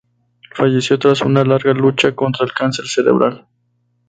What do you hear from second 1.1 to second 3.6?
una larga lucha contra el cáncer cerebral.